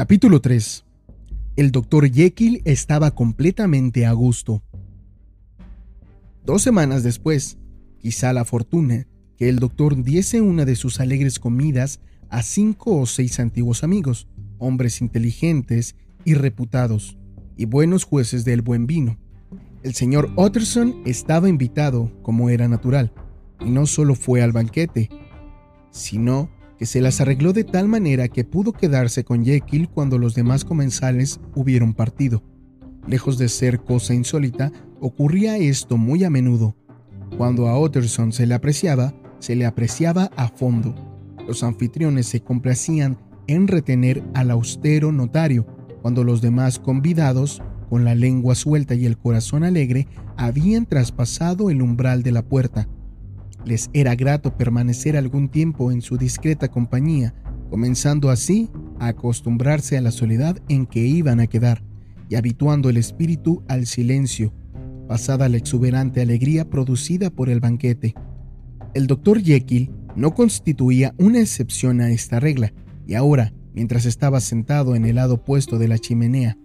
Capítulo 0.00 0.40
3. 0.40 0.86
El 1.56 1.72
doctor 1.72 2.10
Jekyll 2.10 2.62
estaba 2.64 3.10
completamente 3.10 4.06
a 4.06 4.12
gusto. 4.12 4.62
Dos 6.42 6.62
semanas 6.62 7.02
después, 7.02 7.58
quizá 7.98 8.32
la 8.32 8.46
fortuna, 8.46 9.06
que 9.36 9.50
el 9.50 9.58
doctor 9.58 10.02
diese 10.02 10.40
una 10.40 10.64
de 10.64 10.74
sus 10.74 11.00
alegres 11.00 11.38
comidas 11.38 12.00
a 12.30 12.42
cinco 12.42 12.96
o 12.96 13.04
seis 13.04 13.38
antiguos 13.40 13.84
amigos, 13.84 14.26
hombres 14.56 15.02
inteligentes 15.02 15.96
y 16.24 16.32
reputados, 16.32 17.18
y 17.58 17.66
buenos 17.66 18.04
jueces 18.04 18.46
del 18.46 18.62
buen 18.62 18.86
vino. 18.86 19.18
El 19.82 19.92
señor 19.92 20.32
Utterson 20.34 21.02
estaba 21.04 21.50
invitado, 21.50 22.10
como 22.22 22.48
era 22.48 22.68
natural, 22.68 23.12
y 23.60 23.68
no 23.68 23.84
solo 23.84 24.14
fue 24.14 24.40
al 24.40 24.52
banquete, 24.52 25.10
sino 25.90 26.48
que 26.80 26.86
se 26.86 27.02
las 27.02 27.20
arregló 27.20 27.52
de 27.52 27.62
tal 27.64 27.88
manera 27.88 28.28
que 28.28 28.42
pudo 28.42 28.72
quedarse 28.72 29.22
con 29.22 29.44
Jekyll 29.44 29.90
cuando 29.90 30.16
los 30.16 30.34
demás 30.34 30.64
comensales 30.64 31.38
hubieron 31.54 31.92
partido. 31.92 32.42
Lejos 33.06 33.36
de 33.36 33.50
ser 33.50 33.80
cosa 33.80 34.14
insólita, 34.14 34.72
ocurría 34.98 35.58
esto 35.58 35.98
muy 35.98 36.24
a 36.24 36.30
menudo. 36.30 36.74
Cuando 37.36 37.68
a 37.68 37.78
Utterson 37.78 38.32
se 38.32 38.46
le 38.46 38.54
apreciaba, 38.54 39.12
se 39.40 39.56
le 39.56 39.66
apreciaba 39.66 40.30
a 40.36 40.48
fondo. 40.48 40.94
Los 41.46 41.62
anfitriones 41.64 42.28
se 42.28 42.40
complacían 42.40 43.18
en 43.46 43.68
retener 43.68 44.22
al 44.32 44.50
austero 44.50 45.12
notario, 45.12 45.66
cuando 46.00 46.24
los 46.24 46.40
demás 46.40 46.78
convidados, 46.78 47.60
con 47.90 48.06
la 48.06 48.14
lengua 48.14 48.54
suelta 48.54 48.94
y 48.94 49.04
el 49.04 49.18
corazón 49.18 49.64
alegre, 49.64 50.08
habían 50.38 50.86
traspasado 50.86 51.68
el 51.68 51.82
umbral 51.82 52.22
de 52.22 52.32
la 52.32 52.40
puerta. 52.40 52.88
Les 53.64 53.90
era 53.92 54.14
grato 54.14 54.56
permanecer 54.56 55.16
algún 55.16 55.48
tiempo 55.48 55.92
en 55.92 56.00
su 56.00 56.16
discreta 56.16 56.68
compañía, 56.68 57.34
comenzando 57.68 58.30
así 58.30 58.70
a 58.98 59.08
acostumbrarse 59.08 59.96
a 59.96 60.00
la 60.00 60.10
soledad 60.10 60.58
en 60.68 60.86
que 60.86 61.00
iban 61.00 61.40
a 61.40 61.46
quedar 61.46 61.82
y 62.28 62.36
habituando 62.36 62.88
el 62.88 62.96
espíritu 62.96 63.62
al 63.68 63.86
silencio, 63.86 64.54
pasada 65.08 65.48
la 65.48 65.56
exuberante 65.56 66.20
alegría 66.20 66.70
producida 66.70 67.30
por 67.30 67.50
el 67.50 67.60
banquete. 67.60 68.14
El 68.94 69.06
doctor 69.06 69.40
Jekyll 69.40 69.90
no 70.16 70.34
constituía 70.34 71.14
una 71.18 71.40
excepción 71.40 72.00
a 72.00 72.10
esta 72.10 72.40
regla, 72.40 72.72
y 73.06 73.14
ahora, 73.14 73.52
mientras 73.74 74.06
estaba 74.06 74.40
sentado 74.40 74.94
en 74.94 75.04
el 75.04 75.16
lado 75.16 75.34
opuesto 75.34 75.78
de 75.78 75.88
la 75.88 75.98
chimenea, 75.98 76.56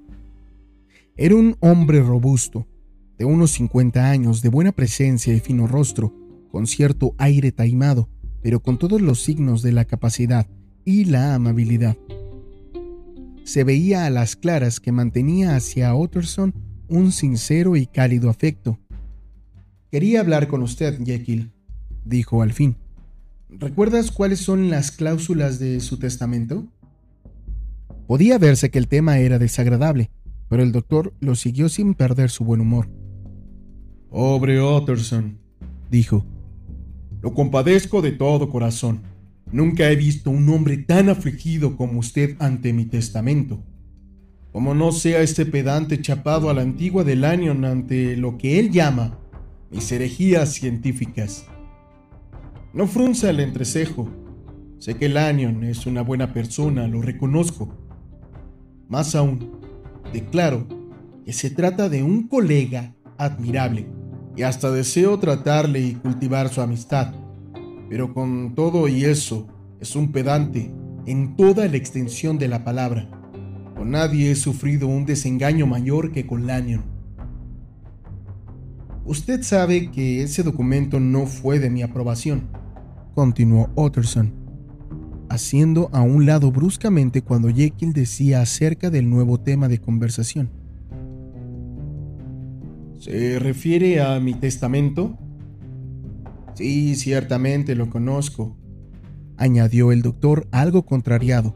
era 1.18 1.36
un 1.36 1.56
hombre 1.60 2.02
robusto, 2.02 2.68
de 3.18 3.26
unos 3.26 3.52
50 3.52 4.10
años, 4.10 4.42
de 4.42 4.50
buena 4.50 4.72
presencia 4.72 5.34
y 5.34 5.40
fino 5.40 5.66
rostro, 5.66 6.14
con 6.56 6.68
cierto 6.68 7.16
aire 7.18 7.52
taimado, 7.52 8.08
pero 8.42 8.62
con 8.62 8.78
todos 8.78 9.02
los 9.02 9.22
signos 9.22 9.62
de 9.62 9.74
la 9.74 9.84
capacidad 9.84 10.48
y 10.86 11.04
la 11.04 11.36
amabilidad. 11.36 11.98
Se 13.44 13.66
veía 13.66 14.06
a 14.06 14.10
las 14.10 14.38
claras 14.38 14.80
que 14.80 14.94
mantenía 14.94 15.58
hacia 15.58 15.94
Utterson 15.94 16.54
un 16.88 17.12
sincero 17.12 17.76
y 17.76 17.88
cálido 17.88 18.30
afecto. 18.30 18.80
Quería 19.92 20.22
hablar 20.22 20.48
con 20.48 20.64
usted, 20.64 20.98
Jekyll, 21.04 21.52
dijo 22.06 22.42
al 22.42 22.54
fin. 22.54 22.78
¿Recuerdas 23.50 24.10
cuáles 24.10 24.40
son 24.40 24.70
las 24.70 24.92
cláusulas 24.92 25.60
de 25.60 25.82
su 25.82 26.00
testamento? 26.00 26.66
Podía 28.08 28.38
verse 28.38 28.72
que 28.72 28.80
el 28.80 28.88
tema 28.88 29.20
era 29.20 29.40
desagradable, 29.40 30.10
pero 30.48 30.64
el 30.64 30.72
doctor 30.72 31.14
lo 31.20 31.36
siguió 31.36 31.68
sin 31.68 31.96
perder 31.96 32.30
su 32.30 32.46
buen 32.46 32.62
humor. 32.62 32.88
Pobre 34.10 34.62
Utterson, 34.62 35.38
dijo. 35.92 36.26
Lo 37.26 37.34
compadezco 37.34 38.04
de 38.04 38.12
todo 38.12 38.52
corazón. 38.52 39.02
Nunca 39.52 39.90
he 39.90 39.96
visto 39.96 40.30
un 40.30 40.48
hombre 40.48 40.78
tan 40.78 41.10
afligido 41.10 41.76
como 41.76 41.98
usted 41.98 42.36
ante 42.38 42.72
mi 42.72 42.86
testamento. 42.86 43.64
Como 44.52 44.76
no 44.76 44.92
sea 44.92 45.22
este 45.22 45.48
pedante 45.48 46.00
chapado 46.00 46.52
a 46.52 46.54
la 46.54 46.62
antigua 46.62 47.04
del 47.04 47.22
Lanyon 47.22 47.66
ante 47.66 48.16
lo 48.16 48.38
que 48.38 48.60
él 48.60 48.70
llama 48.70 49.18
mis 49.72 49.92
herejías 49.92 50.54
científicas. 50.54 51.48
No 52.76 52.86
frunza 52.86 53.32
el 53.32 53.40
entrecejo. 53.40 54.08
Sé 54.78 54.94
que 54.94 55.10
Lanyon 55.10 55.64
es 55.64 55.88
una 55.88 56.04
buena 56.04 56.32
persona, 56.32 56.88
lo 56.88 57.02
reconozco. 57.02 57.76
Más 58.88 59.16
aún, 59.16 59.50
declaro 60.14 60.68
que 61.26 61.34
se 61.34 61.50
trata 61.50 61.90
de 61.90 62.04
un 62.04 62.28
colega 62.28 62.94
admirable 63.18 63.88
y 64.36 64.44
hasta 64.44 64.70
deseo 64.70 65.18
tratarle 65.18 65.80
y 65.80 65.94
cultivar 65.96 66.50
su 66.50 66.62
amistad. 66.62 67.25
Pero 67.90 68.14
con 68.14 68.56
todo 68.56 68.88
y 68.88 69.06
eso, 69.06 69.48
es 69.80 69.96
un 69.96 70.12
pedante 70.12 70.72
en 71.06 71.36
toda 71.36 71.68
la 71.68 71.78
extensión 71.78 72.38
de 72.38 72.48
la 72.48 72.64
palabra. 72.64 73.10
Con 73.76 73.92
nadie 73.92 74.32
he 74.32 74.36
sufrido 74.36 74.88
un 74.88 75.06
desengaño 75.06 75.68
mayor 75.68 76.12
que 76.12 76.26
con 76.26 76.48
Lanyon. 76.48 76.84
Usted 79.06 79.44
sabe 79.44 79.92
que 79.92 80.24
ese 80.24 80.44
documento 80.44 81.00
no 81.00 81.28
fue 81.28 81.60
de 81.60 81.70
mi 81.70 81.84
aprobación 81.84 82.50
continuó 83.16 83.70
Utterson, 83.76 84.34
haciendo 85.30 85.90
a 85.94 86.02
un 86.02 86.26
lado 86.26 86.52
bruscamente 86.52 87.22
cuando 87.22 87.50
Jekyll 87.50 87.94
decía 87.94 88.42
acerca 88.42 88.90
del 88.92 89.10
nuevo 89.10 89.40
tema 89.40 89.70
de 89.70 89.80
conversación. 89.80 90.52
¿Se 93.00 93.40
refiere 93.40 94.02
a 94.02 94.20
mi 94.20 94.34
testamento? 94.34 95.18
Sí, 96.56 96.96
ciertamente 96.96 97.76
lo 97.76 97.90
conozco, 97.90 98.58
añadió 99.38 99.92
el 99.92 100.02
doctor 100.02 100.48
algo 100.52 100.86
contrariado. 100.86 101.56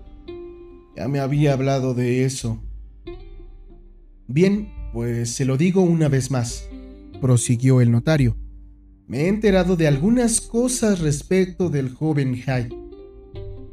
Ya 0.96 1.08
me 1.08 1.20
había 1.20 1.54
hablado 1.54 1.94
de 1.94 2.26
eso. 2.26 2.62
Bien, 4.28 4.70
pues 4.94 5.32
se 5.32 5.46
lo 5.46 5.58
digo 5.58 5.82
una 5.82 6.08
vez 6.08 6.30
más, 6.30 6.68
prosiguió 7.20 7.82
el 7.82 7.92
notario 7.92 8.36
me 9.10 9.22
he 9.22 9.28
enterado 9.28 9.76
de 9.76 9.88
algunas 9.88 10.40
cosas 10.40 11.00
respecto 11.00 11.72
del 11.72 11.90
joven 11.90 12.36
Hyde. 12.36 12.70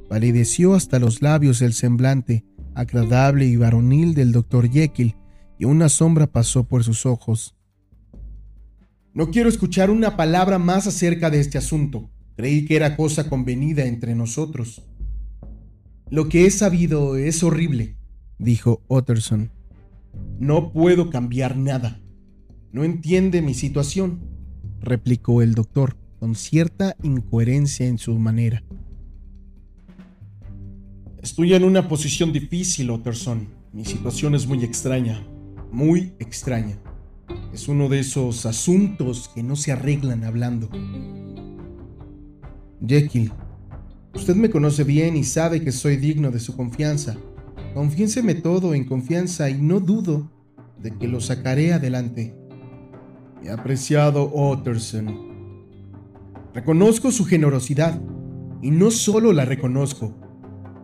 Palideció 0.09 0.73
hasta 0.73 0.99
los 0.99 1.21
labios 1.21 1.61
el 1.61 1.75
semblante 1.75 2.47
agradable 2.75 3.45
y 3.45 3.57
varonil 3.57 4.15
del 4.15 4.33
doctor 4.33 4.71
Jekyll 4.71 5.15
y 5.59 5.67
una 5.67 5.91
sombra 5.91 6.27
pasó 6.27 6.65
por 6.65 6.85
sus 6.85 7.05
ojos. 7.05 7.55
No 9.17 9.31
quiero 9.31 9.49
escuchar 9.49 9.89
una 9.89 10.15
palabra 10.15 10.59
más 10.59 10.87
acerca 10.87 11.31
de 11.31 11.41
este 11.41 11.57
asunto. 11.57 12.11
Creí 12.37 12.67
que 12.67 12.77
era 12.77 12.99
cosa 12.99 13.31
convenida 13.31 13.87
entre 13.87 14.15
nosotros. 14.15 14.83
Lo 16.11 16.29
que 16.29 16.45
he 16.45 16.51
sabido 16.51 17.17
es 17.17 17.43
horrible, 17.43 17.97
dijo 18.37 18.83
Utterson. 18.89 19.51
No 20.39 20.71
puedo 20.71 21.09
cambiar 21.09 21.57
nada. 21.57 21.99
No 22.73 22.85
entiende 22.85 23.41
mi 23.41 23.55
situación 23.55 24.21
replicó 24.83 25.41
el 25.41 25.55
doctor, 25.55 25.97
con 26.21 26.35
cierta 26.35 26.95
incoherencia 27.03 27.87
en 27.87 27.97
su 27.97 28.19
manera. 28.19 28.63
Estoy 31.23 31.55
en 31.55 31.65
una 31.65 31.89
posición 31.89 32.35
difícil, 32.35 32.91
Otterson. 32.91 33.49
Mi 33.73 33.87
situación 33.87 34.35
es 34.35 34.47
muy 34.47 34.63
extraña, 34.63 35.27
muy 35.73 36.13
extraña. 36.19 36.77
Es 37.57 37.69
uno 37.69 37.89
de 37.89 38.01
esos 38.01 38.45
asuntos 38.45 39.31
que 39.35 39.43
no 39.43 39.57
se 39.57 39.73
arreglan 39.73 40.25
hablando. 40.25 40.69
Jekyll, 42.87 43.33
usted 44.15 44.37
me 44.37 44.51
conoce 44.51 44.85
bien 44.85 45.17
y 45.17 45.25
sabe 45.25 45.63
que 45.63 45.73
soy 45.73 45.97
digno 45.97 46.31
de 46.31 46.39
su 46.39 46.55
confianza. 46.55 47.17
Confiénseme 47.73 48.35
todo 48.35 48.75
en 48.75 48.85
confianza 48.85 49.49
y 49.49 49.55
no 49.55 49.81
dudo 49.81 50.31
de 50.83 50.99
que 50.99 51.09
lo 51.09 51.19
sacaré 51.23 51.73
adelante 51.73 52.37
apreciado 53.49 54.31
Otterson. 54.35 55.65
Reconozco 56.53 57.11
su 57.11 57.25
generosidad, 57.25 57.99
y 58.61 58.71
no 58.71 58.91
solo 58.91 59.33
la 59.33 59.47
reconozco, 59.47 60.15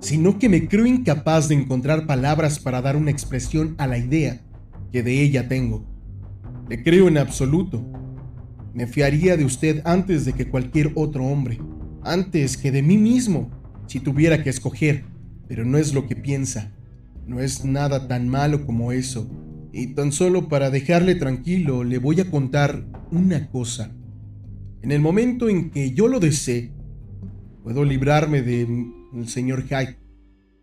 sino 0.00 0.38
que 0.38 0.48
me 0.48 0.68
creo 0.68 0.86
incapaz 0.86 1.48
de 1.48 1.54
encontrar 1.54 2.06
palabras 2.06 2.58
para 2.58 2.80
dar 2.80 2.96
una 2.96 3.10
expresión 3.10 3.74
a 3.76 3.86
la 3.86 3.98
idea 3.98 4.40
que 4.90 5.02
de 5.02 5.22
ella 5.22 5.48
tengo. 5.48 5.91
Le 6.72 6.82
creo 6.82 7.06
en 7.06 7.18
absoluto. 7.18 7.84
Me 8.72 8.86
fiaría 8.86 9.36
de 9.36 9.44
usted 9.44 9.82
antes 9.84 10.24
de 10.24 10.32
que 10.32 10.48
cualquier 10.48 10.90
otro 10.94 11.22
hombre, 11.22 11.58
antes 12.02 12.56
que 12.56 12.72
de 12.72 12.80
mí 12.80 12.96
mismo, 12.96 13.50
si 13.86 14.00
tuviera 14.00 14.42
que 14.42 14.48
escoger, 14.48 15.04
pero 15.46 15.66
no 15.66 15.76
es 15.76 15.92
lo 15.92 16.08
que 16.08 16.16
piensa. 16.16 16.72
No 17.26 17.40
es 17.40 17.66
nada 17.66 18.08
tan 18.08 18.26
malo 18.26 18.64
como 18.64 18.90
eso. 18.90 19.30
Y 19.70 19.88
tan 19.88 20.12
solo 20.12 20.48
para 20.48 20.70
dejarle 20.70 21.14
tranquilo, 21.14 21.84
le 21.84 21.98
voy 21.98 22.22
a 22.22 22.30
contar 22.30 22.86
una 23.10 23.50
cosa. 23.50 23.90
En 24.80 24.92
el 24.92 25.02
momento 25.02 25.50
en 25.50 25.68
que 25.68 25.92
yo 25.92 26.08
lo 26.08 26.20
desee, 26.20 26.72
puedo 27.62 27.84
librarme 27.84 28.40
del 28.40 28.94
señor 29.26 29.64
Hyde. 29.64 29.98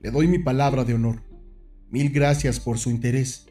Le 0.02 0.10
doy 0.10 0.28
mi 0.28 0.40
palabra 0.40 0.86
de 0.86 0.96
honor. 0.96 1.22
Mil 1.92 2.10
gracias 2.10 2.60
por 2.60 2.80
su 2.80 2.90
interés. 2.90 3.49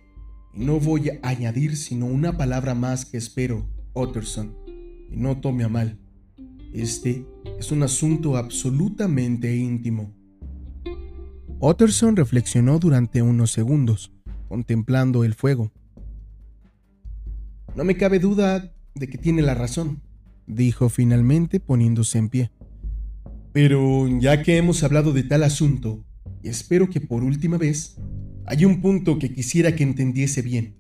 No 0.59 0.81
voy 0.81 1.11
a 1.11 1.19
añadir 1.23 1.77
sino 1.77 2.07
una 2.07 2.37
palabra 2.37 2.75
más 2.75 3.05
que 3.05 3.17
espero, 3.17 3.65
Utterson. 3.95 4.57
Y 5.09 5.17
no 5.17 5.41
tome 5.41 5.63
a 5.63 5.69
mal. 5.69 6.01
Este 6.75 7.25
es 7.61 7.71
un 7.71 7.85
asunto 7.85 8.37
absolutamente 8.37 9.55
íntimo. 9.55 10.13
Otterson 11.61 12.17
reflexionó 12.17 12.81
durante 12.81 13.23
unos 13.23 13.53
segundos, 13.53 14.11
contemplando 14.49 15.23
el 15.23 15.35
fuego. 15.35 15.71
No 17.77 17.85
me 17.85 17.97
cabe 17.97 18.19
duda 18.19 18.75
de 18.97 19.09
que 19.09 19.17
tiene 19.17 19.43
la 19.43 19.55
razón, 19.55 20.03
dijo 20.49 20.89
finalmente 20.89 21.61
poniéndose 21.61 22.19
en 22.19 22.31
pie. 22.31 22.51
Pero 23.53 24.09
ya 24.19 24.43
que 24.43 24.57
hemos 24.57 24.83
hablado 24.83 25.13
de 25.13 25.23
tal 25.23 25.45
asunto, 25.45 26.05
espero 26.43 26.91
que 26.91 27.01
por 27.01 27.23
última 27.23 27.59
vez, 27.59 27.97
hay 28.51 28.65
un 28.65 28.81
punto 28.81 29.19
que 29.19 29.31
quisiera 29.31 29.77
que 29.77 29.83
entendiese 29.83 30.41
bien. 30.41 30.75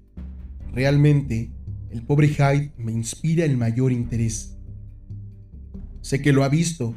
Realmente, 0.73 1.53
el 1.91 2.03
pobre 2.03 2.29
Hyde 2.29 2.73
me 2.79 2.93
inspira 2.93 3.44
el 3.44 3.59
mayor 3.59 3.93
interés. 3.93 4.56
Sé 6.00 6.23
que 6.23 6.32
lo 6.32 6.44
ha 6.44 6.49
visto, 6.49 6.97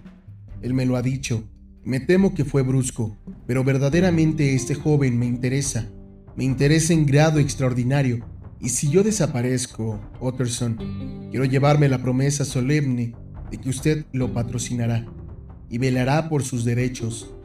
él 0.61 0.73
me 0.73 0.85
lo 0.85 0.95
ha 0.95 1.01
dicho, 1.01 1.43
me 1.83 1.99
temo 1.99 2.33
que 2.33 2.45
fue 2.45 2.61
brusco, 2.61 3.17
pero 3.45 3.65
verdaderamente 3.65 4.55
este 4.55 4.73
joven 4.73 5.19
me 5.19 5.25
interesa, 5.25 5.89
me 6.37 6.45
interesa 6.45 6.93
en 6.93 7.05
grado 7.05 7.39
extraordinario, 7.39 8.25
y 8.61 8.69
si 8.69 8.89
yo 8.89 9.03
desaparezco, 9.03 9.99
Otterson, 10.21 10.77
quiero 11.31 11.43
llevarme 11.43 11.89
la 11.89 12.01
promesa 12.01 12.45
solemne 12.45 13.13
de 13.49 13.57
que 13.57 13.69
usted 13.69 14.05
lo 14.13 14.33
patrocinará 14.33 15.05
y 15.69 15.79
velará 15.79 16.29
por 16.29 16.43
sus 16.43 16.63
derechos. 16.63 17.35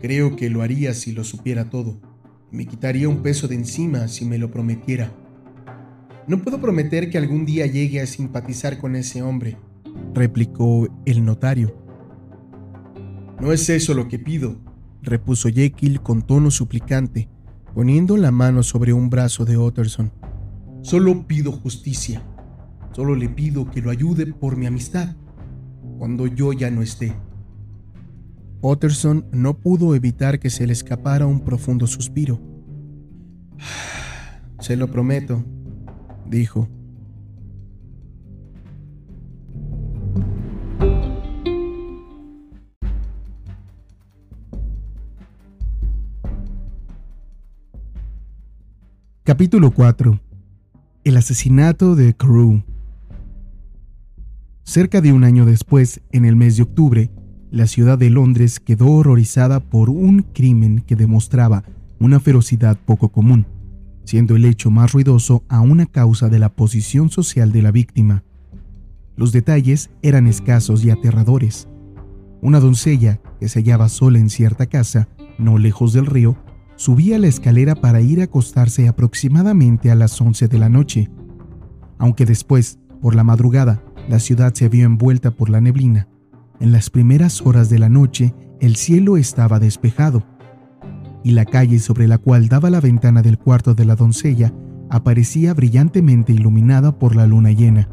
Creo 0.00 0.34
que 0.34 0.50
lo 0.50 0.62
haría 0.62 0.92
si 0.92 1.12
lo 1.12 1.22
supiera 1.22 1.70
todo. 1.70 2.13
Me 2.50 2.66
quitaría 2.66 3.08
un 3.08 3.22
peso 3.22 3.48
de 3.48 3.54
encima 3.54 4.08
si 4.08 4.24
me 4.24 4.38
lo 4.38 4.50
prometiera. 4.50 5.12
No 6.26 6.40
puedo 6.42 6.60
prometer 6.60 7.10
que 7.10 7.18
algún 7.18 7.44
día 7.44 7.66
llegue 7.66 8.00
a 8.00 8.06
simpatizar 8.06 8.78
con 8.78 8.96
ese 8.96 9.22
hombre, 9.22 9.58
replicó 10.14 10.88
el 11.04 11.24
notario. 11.24 11.76
No 13.40 13.52
es 13.52 13.68
eso 13.68 13.94
lo 13.94 14.08
que 14.08 14.18
pido, 14.18 14.56
repuso 15.02 15.48
Jekyll 15.48 16.00
con 16.00 16.22
tono 16.22 16.50
suplicante, 16.50 17.28
poniendo 17.74 18.16
la 18.16 18.30
mano 18.30 18.62
sobre 18.62 18.92
un 18.92 19.10
brazo 19.10 19.44
de 19.44 19.56
Otterson. 19.56 20.12
Solo 20.82 21.26
pido 21.26 21.52
justicia. 21.52 22.22
Solo 22.92 23.16
le 23.16 23.28
pido 23.28 23.70
que 23.70 23.82
lo 23.82 23.90
ayude 23.90 24.26
por 24.26 24.56
mi 24.56 24.66
amistad, 24.66 25.16
cuando 25.98 26.26
yo 26.26 26.52
ya 26.52 26.70
no 26.70 26.80
esté. 26.80 27.14
Otterson 28.66 29.26
no 29.30 29.58
pudo 29.58 29.94
evitar 29.94 30.38
que 30.38 30.48
se 30.48 30.66
le 30.66 30.72
escapara 30.72 31.26
un 31.26 31.40
profundo 31.40 31.86
suspiro. 31.86 32.40
Se 34.58 34.76
lo 34.76 34.90
prometo, 34.90 35.44
dijo. 36.26 36.68
Capítulo 49.24 49.70
4 49.70 50.20
el 51.04 51.18
asesinato 51.18 51.96
de 51.96 52.16
Crew. 52.16 52.62
Cerca 54.62 55.02
de 55.02 55.12
un 55.12 55.22
año 55.22 55.44
después, 55.44 56.00
en 56.12 56.24
el 56.24 56.34
mes 56.34 56.56
de 56.56 56.62
octubre, 56.62 57.10
la 57.54 57.68
ciudad 57.68 57.96
de 57.96 58.10
Londres 58.10 58.58
quedó 58.58 58.90
horrorizada 58.90 59.60
por 59.60 59.88
un 59.88 60.22
crimen 60.34 60.82
que 60.84 60.96
demostraba 60.96 61.62
una 62.00 62.18
ferocidad 62.18 62.76
poco 62.84 63.10
común, 63.10 63.46
siendo 64.02 64.34
el 64.34 64.44
hecho 64.44 64.72
más 64.72 64.90
ruidoso 64.92 65.44
a 65.48 65.60
una 65.60 65.86
causa 65.86 66.28
de 66.28 66.40
la 66.40 66.48
posición 66.48 67.10
social 67.10 67.52
de 67.52 67.62
la 67.62 67.70
víctima. 67.70 68.24
Los 69.14 69.30
detalles 69.30 69.90
eran 70.02 70.26
escasos 70.26 70.84
y 70.84 70.90
aterradores. 70.90 71.68
Una 72.42 72.58
doncella, 72.58 73.20
que 73.38 73.48
se 73.48 73.60
hallaba 73.60 73.88
sola 73.88 74.18
en 74.18 74.30
cierta 74.30 74.66
casa, 74.66 75.08
no 75.38 75.56
lejos 75.56 75.92
del 75.92 76.06
río, 76.06 76.36
Subía 76.76 77.20
la 77.20 77.28
escalera 77.28 77.76
para 77.76 78.00
ir 78.00 78.20
a 78.20 78.24
acostarse 78.24 78.88
aproximadamente 78.88 79.92
a 79.92 79.94
las 79.94 80.20
11 80.20 80.48
de 80.48 80.58
la 80.58 80.68
noche. 80.68 81.08
Aunque 81.98 82.26
después, 82.26 82.80
por 83.00 83.14
la 83.14 83.22
madrugada, 83.22 83.80
la 84.08 84.18
ciudad 84.18 84.52
se 84.54 84.68
vio 84.68 84.84
envuelta 84.84 85.30
por 85.30 85.50
la 85.50 85.60
neblina, 85.60 86.08
en 86.60 86.72
las 86.72 86.90
primeras 86.90 87.42
horas 87.42 87.68
de 87.68 87.78
la 87.78 87.88
noche 87.88 88.34
el 88.60 88.76
cielo 88.76 89.16
estaba 89.16 89.58
despejado, 89.58 90.22
y 91.22 91.32
la 91.32 91.44
calle 91.44 91.78
sobre 91.78 92.06
la 92.06 92.18
cual 92.18 92.48
daba 92.48 92.70
la 92.70 92.80
ventana 92.80 93.22
del 93.22 93.38
cuarto 93.38 93.74
de 93.74 93.84
la 93.84 93.96
doncella 93.96 94.52
aparecía 94.90 95.54
brillantemente 95.54 96.32
iluminada 96.32 96.98
por 96.98 97.16
la 97.16 97.26
luna 97.26 97.50
llena. 97.50 97.88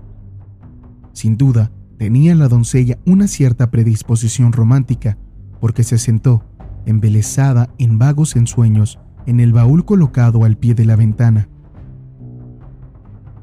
Sin 1.13 1.37
duda, 1.37 1.71
tenía 1.97 2.35
la 2.35 2.47
doncella 2.47 2.97
una 3.05 3.27
cierta 3.27 3.71
predisposición 3.71 4.51
romántica, 4.51 5.17
porque 5.59 5.83
se 5.83 5.97
sentó, 5.97 6.43
embelesada 6.85 7.73
en 7.77 7.97
vagos 7.97 8.35
ensueños, 8.35 8.99
en 9.25 9.39
el 9.39 9.53
baúl 9.53 9.85
colocado 9.85 10.43
al 10.43 10.57
pie 10.57 10.73
de 10.73 10.85
la 10.85 10.95
ventana. 10.95 11.47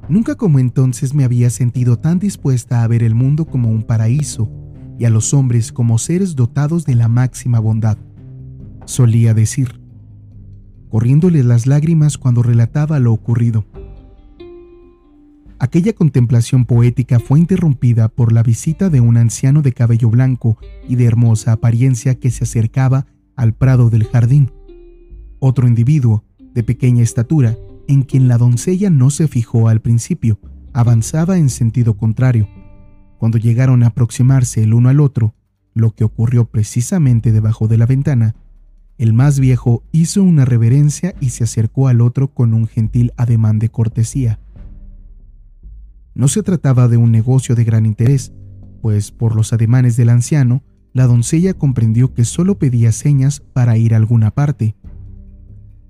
Nunca 0.08 0.34
como 0.34 0.58
entonces 0.58 1.14
me 1.14 1.24
había 1.24 1.50
sentido 1.50 1.98
tan 1.98 2.18
dispuesta 2.18 2.82
a 2.82 2.86
ver 2.88 3.02
el 3.02 3.14
mundo 3.14 3.44
como 3.44 3.70
un 3.70 3.82
paraíso 3.82 4.50
y 4.98 5.04
a 5.04 5.10
los 5.10 5.32
hombres 5.32 5.72
como 5.72 5.98
seres 5.98 6.34
dotados 6.34 6.84
de 6.84 6.94
la 6.94 7.08
máxima 7.08 7.60
bondad, 7.60 7.98
solía 8.84 9.34
decir, 9.34 9.80
corriéndole 10.90 11.44
las 11.44 11.66
lágrimas 11.66 12.18
cuando 12.18 12.42
relataba 12.42 12.98
lo 12.98 13.12
ocurrido. 13.12 13.64
Aquella 15.60 15.92
contemplación 15.92 16.66
poética 16.66 17.18
fue 17.18 17.40
interrumpida 17.40 18.08
por 18.08 18.32
la 18.32 18.42
visita 18.42 18.90
de 18.90 19.00
un 19.00 19.16
anciano 19.16 19.60
de 19.60 19.72
cabello 19.72 20.08
blanco 20.08 20.56
y 20.88 20.94
de 20.94 21.04
hermosa 21.04 21.52
apariencia 21.52 22.14
que 22.14 22.30
se 22.30 22.44
acercaba 22.44 23.06
al 23.34 23.54
prado 23.54 23.90
del 23.90 24.04
jardín. 24.04 24.52
Otro 25.40 25.66
individuo, 25.66 26.24
de 26.54 26.62
pequeña 26.62 27.02
estatura, 27.02 27.56
en 27.88 28.02
quien 28.02 28.28
la 28.28 28.38
doncella 28.38 28.90
no 28.90 29.10
se 29.10 29.26
fijó 29.26 29.68
al 29.68 29.80
principio, 29.80 30.38
avanzaba 30.72 31.38
en 31.38 31.48
sentido 31.48 31.96
contrario. 31.96 32.48
Cuando 33.18 33.38
llegaron 33.38 33.82
a 33.82 33.88
aproximarse 33.88 34.62
el 34.62 34.74
uno 34.74 34.88
al 34.88 35.00
otro, 35.00 35.34
lo 35.74 35.90
que 35.90 36.04
ocurrió 36.04 36.44
precisamente 36.46 37.32
debajo 37.32 37.68
de 37.68 37.78
la 37.78 37.86
ventana, 37.86 38.34
el 38.96 39.12
más 39.12 39.38
viejo 39.38 39.84
hizo 39.92 40.22
una 40.22 40.44
reverencia 40.44 41.14
y 41.20 41.30
se 41.30 41.44
acercó 41.44 41.88
al 41.88 42.00
otro 42.00 42.34
con 42.34 42.54
un 42.54 42.66
gentil 42.66 43.12
ademán 43.16 43.58
de 43.58 43.68
cortesía. 43.68 44.40
No 46.14 46.26
se 46.26 46.42
trataba 46.42 46.88
de 46.88 46.96
un 46.96 47.12
negocio 47.12 47.54
de 47.54 47.62
gran 47.64 47.86
interés, 47.86 48.32
pues 48.82 49.12
por 49.12 49.36
los 49.36 49.52
ademanes 49.52 49.96
del 49.96 50.08
anciano 50.08 50.62
la 50.92 51.06
doncella 51.06 51.54
comprendió 51.54 52.12
que 52.12 52.24
solo 52.24 52.58
pedía 52.58 52.90
señas 52.90 53.40
para 53.40 53.76
ir 53.76 53.94
a 53.94 53.98
alguna 53.98 54.32
parte. 54.32 54.74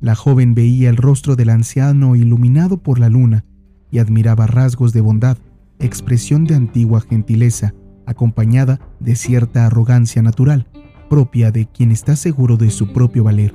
La 0.00 0.14
joven 0.14 0.54
veía 0.54 0.90
el 0.90 0.96
rostro 0.96 1.34
del 1.34 1.48
anciano 1.50 2.14
iluminado 2.14 2.82
por 2.82 2.98
la 2.98 3.08
luna 3.08 3.44
y 3.90 3.98
admiraba 3.98 4.46
rasgos 4.46 4.92
de 4.92 5.00
bondad, 5.00 5.38
expresión 5.78 6.44
de 6.44 6.54
antigua 6.54 7.00
gentileza, 7.00 7.74
acompañada 8.06 8.80
de 9.00 9.16
cierta 9.16 9.66
arrogancia 9.66 10.22
natural, 10.22 10.66
propia 11.08 11.50
de 11.50 11.66
quien 11.66 11.90
está 11.90 12.16
seguro 12.16 12.56
de 12.56 12.70
su 12.70 12.92
propio 12.92 13.24
valer. 13.24 13.54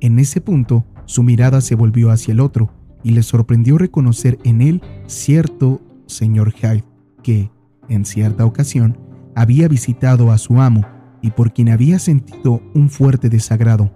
En 0.00 0.18
ese 0.18 0.40
punto, 0.40 0.84
su 1.06 1.22
mirada 1.22 1.60
se 1.60 1.74
volvió 1.74 2.10
hacia 2.10 2.32
el 2.32 2.40
otro 2.40 2.70
y 3.02 3.10
le 3.10 3.22
sorprendió 3.22 3.78
reconocer 3.78 4.38
en 4.44 4.60
él 4.60 4.82
cierto 5.06 5.80
señor 6.06 6.52
Hyde, 6.52 6.84
que, 7.22 7.50
en 7.88 8.04
cierta 8.04 8.44
ocasión, 8.44 8.98
había 9.34 9.68
visitado 9.68 10.32
a 10.32 10.38
su 10.38 10.60
amo 10.60 10.84
y 11.22 11.30
por 11.30 11.52
quien 11.52 11.68
había 11.68 11.98
sentido 11.98 12.60
un 12.74 12.90
fuerte 12.90 13.28
desagrado. 13.28 13.90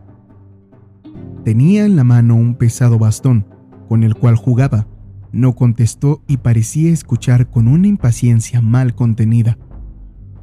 Tenía 1.45 1.85
en 1.85 1.97
la 1.97 2.05
mano 2.05 2.37
un 2.37 2.55
pesado 2.55 2.99
bastón, 2.99 3.47
con 3.89 4.05
el 4.05 4.15
cual 4.15 4.37
jugaba. 4.37 4.87
No 5.33 5.55
contestó 5.55 6.23
y 6.29 6.37
parecía 6.37 6.93
escuchar 6.93 7.49
con 7.49 7.67
una 7.67 7.89
impaciencia 7.89 8.61
mal 8.61 8.95
contenida. 8.95 9.59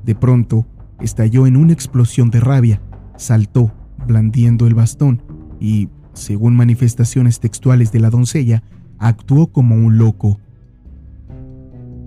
De 0.04 0.16
pronto, 0.16 0.66
estalló 1.00 1.48
en 1.48 1.56
una 1.56 1.74
explosión 1.74 2.32
de 2.32 2.40
rabia, 2.40 2.82
saltó, 3.16 3.72
blandiendo 4.08 4.66
el 4.66 4.74
bastón, 4.74 5.22
y, 5.60 5.90
según 6.14 6.56
manifestaciones 6.56 7.40
textuales 7.40 7.92
de 7.92 8.00
la 8.00 8.10
doncella, 8.10 8.64
actuó 8.98 9.48
como 9.52 9.76
un 9.76 9.98
loco. 9.98 10.40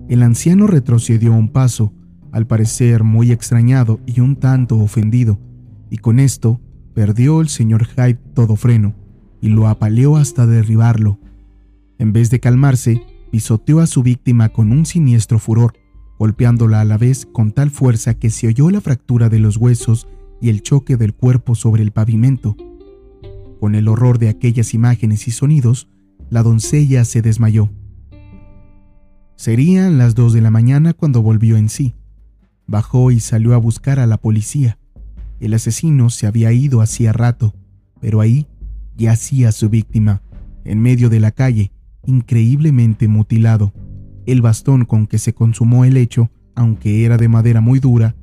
El 0.09 0.21
anciano 0.21 0.67
retrocedió 0.67 1.33
un 1.33 1.49
paso, 1.49 1.93
al 2.31 2.47
parecer 2.47 3.03
muy 3.03 3.31
extrañado 3.31 3.99
y 4.05 4.19
un 4.19 4.35
tanto 4.35 4.77
ofendido, 4.77 5.39
y 5.89 5.97
con 5.97 6.19
esto 6.19 6.59
perdió 6.93 7.41
el 7.41 7.49
señor 7.49 7.87
Hyde 7.87 8.19
todo 8.33 8.55
freno 8.55 8.95
y 9.39 9.49
lo 9.49 9.67
apaleó 9.67 10.17
hasta 10.17 10.45
derribarlo. 10.45 11.19
En 12.03 12.11
vez 12.11 12.29
de 12.29 12.41
calmarse, 12.41 13.01
pisoteó 13.31 13.79
a 13.79 13.87
su 13.87 14.03
víctima 14.03 14.49
con 14.49 14.73
un 14.73 14.85
siniestro 14.85 15.39
furor, 15.39 15.75
golpeándola 16.19 16.81
a 16.81 16.83
la 16.83 16.97
vez 16.97 17.25
con 17.25 17.53
tal 17.53 17.71
fuerza 17.71 18.15
que 18.15 18.29
se 18.29 18.47
oyó 18.47 18.69
la 18.71 18.81
fractura 18.81 19.29
de 19.29 19.39
los 19.39 19.55
huesos 19.55 20.09
y 20.41 20.49
el 20.49 20.63
choque 20.63 20.97
del 20.97 21.13
cuerpo 21.13 21.55
sobre 21.55 21.81
el 21.81 21.91
pavimento. 21.91 22.57
Con 23.61 23.73
el 23.73 23.87
horror 23.87 24.19
de 24.19 24.27
aquellas 24.27 24.73
imágenes 24.73 25.29
y 25.29 25.31
sonidos, 25.31 25.87
la 26.29 26.43
doncella 26.43 27.05
se 27.05 27.21
desmayó. 27.21 27.71
Serían 29.37 29.97
las 29.97 30.13
dos 30.13 30.33
de 30.33 30.41
la 30.41 30.51
mañana 30.51 30.91
cuando 30.91 31.21
volvió 31.21 31.55
en 31.55 31.69
sí. 31.69 31.95
Bajó 32.67 33.11
y 33.11 33.21
salió 33.21 33.53
a 33.53 33.57
buscar 33.59 34.01
a 34.01 34.07
la 34.07 34.17
policía. 34.17 34.77
El 35.39 35.53
asesino 35.53 36.09
se 36.09 36.27
había 36.27 36.51
ido 36.51 36.81
hacía 36.81 37.13
rato, 37.13 37.55
pero 38.01 38.19
ahí 38.19 38.45
yacía 38.97 39.53
su 39.53 39.69
víctima, 39.69 40.21
en 40.65 40.81
medio 40.81 41.09
de 41.09 41.21
la 41.21 41.31
calle, 41.31 41.71
increíblemente 42.05 43.07
mutilado. 43.07 43.73
El 44.25 44.41
bastón 44.41 44.85
con 44.85 45.07
que 45.07 45.17
se 45.17 45.33
consumó 45.33 45.85
el 45.85 45.97
hecho, 45.97 46.29
aunque 46.55 47.05
era 47.05 47.17
de 47.17 47.27
madera 47.27 47.61
muy 47.61 47.79
dura 47.79 48.15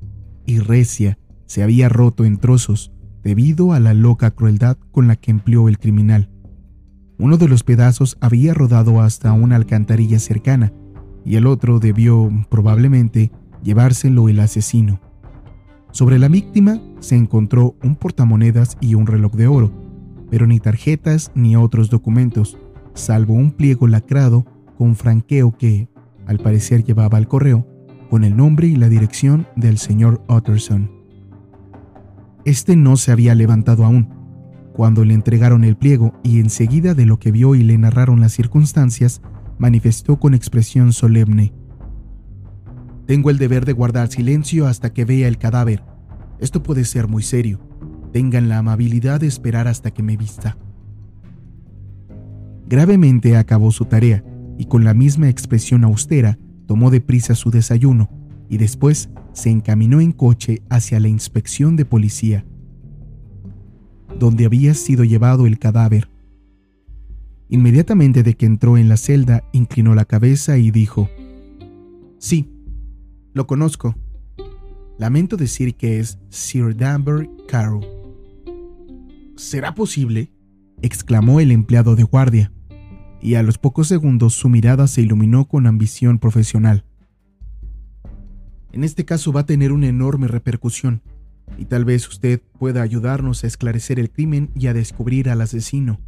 y 0.46 0.58
recia, 0.58 1.18
se 1.46 1.62
había 1.62 1.88
roto 1.88 2.24
en 2.24 2.38
trozos 2.38 2.92
debido 3.22 3.72
a 3.72 3.80
la 3.80 3.94
loca 3.94 4.30
crueldad 4.30 4.78
con 4.92 5.08
la 5.08 5.16
que 5.16 5.30
empleó 5.30 5.68
el 5.68 5.78
criminal. 5.78 6.30
Uno 7.18 7.36
de 7.36 7.48
los 7.48 7.64
pedazos 7.64 8.16
había 8.20 8.54
rodado 8.54 9.00
hasta 9.00 9.32
una 9.32 9.56
alcantarilla 9.56 10.18
cercana 10.18 10.72
y 11.24 11.36
el 11.36 11.46
otro 11.46 11.78
debió, 11.78 12.30
probablemente, 12.48 13.30
llevárselo 13.62 14.28
el 14.28 14.40
asesino. 14.40 15.00
Sobre 15.92 16.18
la 16.18 16.28
víctima 16.28 16.80
se 17.00 17.16
encontró 17.16 17.74
un 17.82 17.96
portamonedas 17.96 18.78
y 18.80 18.94
un 18.94 19.06
reloj 19.06 19.34
de 19.34 19.48
oro, 19.48 19.70
pero 20.30 20.46
ni 20.46 20.60
tarjetas 20.60 21.30
ni 21.34 21.56
otros 21.56 21.90
documentos, 21.90 22.56
salvo 23.00 23.34
un 23.34 23.50
pliego 23.50 23.86
lacrado 23.86 24.44
con 24.78 24.94
franqueo 24.94 25.56
que, 25.56 25.88
al 26.26 26.38
parecer, 26.38 26.84
llevaba 26.84 27.18
al 27.18 27.28
correo, 27.28 27.66
con 28.08 28.24
el 28.24 28.36
nombre 28.36 28.66
y 28.66 28.76
la 28.76 28.88
dirección 28.88 29.46
del 29.56 29.78
señor 29.78 30.22
Utterson. 30.28 30.90
Este 32.44 32.76
no 32.76 32.96
se 32.96 33.12
había 33.12 33.34
levantado 33.34 33.84
aún, 33.84 34.08
cuando 34.72 35.04
le 35.04 35.14
entregaron 35.14 35.64
el 35.64 35.76
pliego 35.76 36.14
y 36.22 36.40
enseguida 36.40 36.94
de 36.94 37.06
lo 37.06 37.18
que 37.18 37.32
vio 37.32 37.54
y 37.54 37.62
le 37.62 37.76
narraron 37.76 38.20
las 38.20 38.32
circunstancias, 38.32 39.20
manifestó 39.58 40.18
con 40.18 40.32
expresión 40.32 40.92
solemne. 40.92 41.52
Tengo 43.06 43.30
el 43.30 43.38
deber 43.38 43.64
de 43.64 43.72
guardar 43.72 44.08
silencio 44.08 44.66
hasta 44.66 44.92
que 44.92 45.04
vea 45.04 45.28
el 45.28 45.36
cadáver. 45.36 45.82
Esto 46.38 46.62
puede 46.62 46.84
ser 46.84 47.08
muy 47.08 47.22
serio. 47.22 47.60
Tengan 48.12 48.48
la 48.48 48.58
amabilidad 48.58 49.20
de 49.20 49.26
esperar 49.26 49.68
hasta 49.68 49.90
que 49.90 50.02
me 50.02 50.16
vista. 50.16 50.56
Gravemente 52.70 53.36
acabó 53.36 53.72
su 53.72 53.86
tarea 53.86 54.22
y 54.56 54.66
con 54.66 54.84
la 54.84 54.94
misma 54.94 55.28
expresión 55.28 55.82
austera 55.82 56.38
tomó 56.66 56.92
deprisa 56.92 57.34
su 57.34 57.50
desayuno 57.50 58.08
y 58.48 58.58
después 58.58 59.10
se 59.32 59.50
encaminó 59.50 60.00
en 60.00 60.12
coche 60.12 60.62
hacia 60.70 61.00
la 61.00 61.08
inspección 61.08 61.74
de 61.74 61.84
policía, 61.84 62.46
donde 64.20 64.44
había 64.44 64.74
sido 64.74 65.02
llevado 65.02 65.48
el 65.48 65.58
cadáver. 65.58 66.08
Inmediatamente 67.48 68.22
de 68.22 68.34
que 68.34 68.46
entró 68.46 68.78
en 68.78 68.88
la 68.88 68.96
celda, 68.96 69.42
inclinó 69.50 69.96
la 69.96 70.04
cabeza 70.04 70.56
y 70.56 70.70
dijo, 70.70 71.10
Sí, 72.18 72.52
lo 73.34 73.48
conozco. 73.48 73.96
Lamento 74.96 75.36
decir 75.36 75.74
que 75.74 75.98
es 75.98 76.20
Sir 76.28 76.76
Danbury 76.76 77.28
Carroll. 77.48 77.84
¿Será 79.34 79.74
posible? 79.74 80.30
exclamó 80.82 81.40
el 81.40 81.50
empleado 81.50 81.96
de 81.96 82.04
guardia, 82.04 82.52
y 83.22 83.34
a 83.34 83.42
los 83.42 83.58
pocos 83.58 83.88
segundos 83.88 84.34
su 84.34 84.48
mirada 84.48 84.86
se 84.86 85.02
iluminó 85.02 85.46
con 85.46 85.66
ambición 85.66 86.18
profesional. 86.18 86.84
En 88.72 88.84
este 88.84 89.04
caso 89.04 89.32
va 89.32 89.40
a 89.40 89.46
tener 89.46 89.72
una 89.72 89.88
enorme 89.88 90.28
repercusión, 90.28 91.02
y 91.58 91.64
tal 91.64 91.84
vez 91.84 92.08
usted 92.08 92.40
pueda 92.58 92.82
ayudarnos 92.82 93.42
a 93.42 93.46
esclarecer 93.46 93.98
el 93.98 94.10
crimen 94.10 94.50
y 94.54 94.68
a 94.68 94.74
descubrir 94.74 95.28
al 95.28 95.40
asesino. 95.40 96.00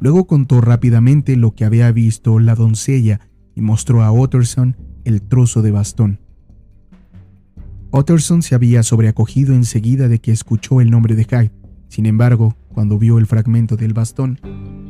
Luego 0.00 0.26
contó 0.26 0.60
rápidamente 0.60 1.36
lo 1.36 1.52
que 1.52 1.64
había 1.64 1.90
visto 1.90 2.38
la 2.38 2.54
doncella 2.54 3.20
y 3.56 3.62
mostró 3.62 4.02
a 4.02 4.12
Utterson 4.12 4.76
el 5.04 5.22
trozo 5.22 5.62
de 5.62 5.72
bastón. 5.72 6.20
Utterson 7.90 8.42
se 8.42 8.54
había 8.54 8.82
sobreacogido 8.82 9.54
enseguida 9.54 10.08
de 10.08 10.20
que 10.20 10.30
escuchó 10.30 10.80
el 10.80 10.90
nombre 10.90 11.16
de 11.16 11.24
Hyde. 11.24 11.57
Sin 11.88 12.06
embargo, 12.06 12.54
cuando 12.72 12.98
vio 12.98 13.18
el 13.18 13.26
fragmento 13.26 13.76
del 13.76 13.94
bastón, 13.94 14.38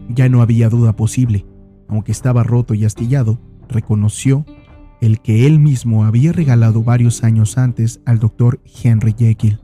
ya 0.09 0.29
no 0.29 0.43
había 0.43 0.69
duda 0.69 0.95
posible. 0.95 1.47
Aunque 1.89 2.13
estaba 2.13 2.43
roto 2.43 2.75
y 2.75 2.85
astillado, 2.85 3.41
reconoció 3.69 4.45
el 5.01 5.21
que 5.21 5.47
él 5.47 5.59
mismo 5.61 6.05
había 6.05 6.33
regalado 6.33 6.83
varios 6.83 7.23
años 7.23 7.57
antes 7.57 8.01
al 8.05 8.19
doctor 8.19 8.61
Henry 8.83 9.15
Jekyll. 9.17 9.61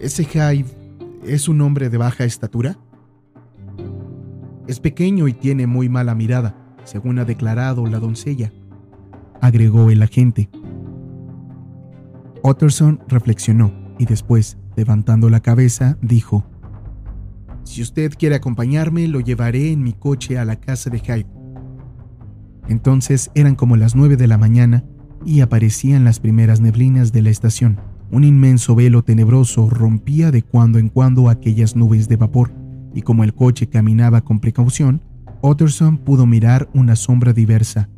¿Ese 0.00 0.24
Hyde 0.24 0.66
es 1.26 1.48
un 1.48 1.60
hombre 1.60 1.90
de 1.90 1.98
baja 1.98 2.24
estatura? 2.24 2.78
Es 4.66 4.80
pequeño 4.80 5.28
y 5.28 5.32
tiene 5.32 5.66
muy 5.66 5.88
mala 5.88 6.14
mirada, 6.14 6.56
según 6.84 7.18
ha 7.18 7.24
declarado 7.24 7.86
la 7.86 7.98
doncella, 7.98 8.52
agregó 9.40 9.90
el 9.90 10.02
agente. 10.02 10.48
Utterson 12.42 13.00
reflexionó 13.08 13.87
y 13.98 14.06
después, 14.06 14.58
levantando 14.76 15.28
la 15.28 15.40
cabeza, 15.40 15.98
dijo, 16.00 16.44
Si 17.64 17.82
usted 17.82 18.12
quiere 18.18 18.36
acompañarme, 18.36 19.08
lo 19.08 19.20
llevaré 19.20 19.72
en 19.72 19.82
mi 19.82 19.92
coche 19.92 20.38
a 20.38 20.44
la 20.44 20.56
casa 20.56 20.90
de 20.90 21.00
Hyde. 21.00 21.26
Entonces 22.68 23.30
eran 23.34 23.54
como 23.54 23.76
las 23.76 23.96
nueve 23.96 24.16
de 24.16 24.26
la 24.26 24.38
mañana 24.38 24.84
y 25.24 25.40
aparecían 25.40 26.04
las 26.04 26.20
primeras 26.20 26.60
neblinas 26.60 27.12
de 27.12 27.22
la 27.22 27.30
estación. 27.30 27.80
Un 28.10 28.24
inmenso 28.24 28.74
velo 28.74 29.02
tenebroso 29.02 29.68
rompía 29.68 30.30
de 30.30 30.42
cuando 30.42 30.78
en 30.78 30.88
cuando 30.88 31.28
aquellas 31.28 31.76
nubes 31.76 32.08
de 32.08 32.16
vapor, 32.16 32.52
y 32.94 33.02
como 33.02 33.24
el 33.24 33.34
coche 33.34 33.68
caminaba 33.68 34.22
con 34.22 34.40
precaución, 34.40 35.02
Utterson 35.42 35.98
pudo 35.98 36.26
mirar 36.26 36.68
una 36.74 36.96
sombra 36.96 37.32
diversa, 37.32 37.88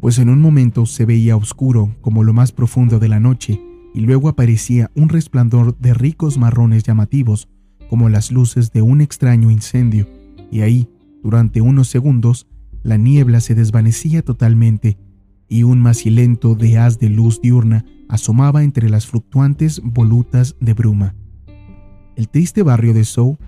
pues 0.00 0.18
en 0.18 0.28
un 0.28 0.40
momento 0.40 0.86
se 0.86 1.04
veía 1.04 1.36
oscuro 1.36 1.96
como 2.00 2.22
lo 2.22 2.32
más 2.32 2.52
profundo 2.52 2.98
de 2.98 3.08
la 3.08 3.20
noche, 3.20 3.60
y 3.96 4.00
luego 4.00 4.28
aparecía 4.28 4.90
un 4.94 5.08
resplandor 5.08 5.78
de 5.78 5.94
ricos 5.94 6.36
marrones 6.36 6.82
llamativos, 6.82 7.48
como 7.88 8.10
las 8.10 8.30
luces 8.30 8.70
de 8.70 8.82
un 8.82 9.00
extraño 9.00 9.50
incendio, 9.50 10.06
y 10.50 10.60
ahí, 10.60 10.90
durante 11.22 11.62
unos 11.62 11.88
segundos, 11.88 12.46
la 12.82 12.98
niebla 12.98 13.40
se 13.40 13.54
desvanecía 13.54 14.22
totalmente 14.22 14.98
y 15.48 15.62
un 15.62 15.80
macilento 15.80 16.54
de 16.54 16.76
haz 16.76 16.98
de 16.98 17.08
luz 17.08 17.40
diurna 17.40 17.86
asomaba 18.10 18.62
entre 18.64 18.90
las 18.90 19.06
fluctuantes 19.06 19.80
volutas 19.82 20.56
de 20.60 20.74
bruma. 20.74 21.14
El 22.16 22.28
triste 22.28 22.62
barrio 22.62 22.92
de 22.92 23.04
Sou, 23.04 23.38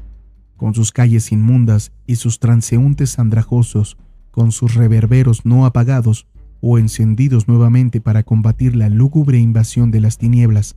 con 0.56 0.74
sus 0.74 0.92
calles 0.92 1.30
inmundas 1.30 1.92
y 2.06 2.16
sus 2.16 2.38
transeúntes 2.38 3.18
andrajosos, 3.18 3.98
con 4.30 4.50
sus 4.50 4.76
reverberos 4.76 5.44
no 5.44 5.66
apagados 5.66 6.26
o 6.60 6.78
encendidos 6.78 7.48
nuevamente 7.48 8.00
para 8.00 8.22
combatir 8.22 8.74
la 8.76 8.88
lúgubre 8.88 9.38
invasión 9.38 9.90
de 9.90 10.00
las 10.00 10.18
tinieblas, 10.18 10.76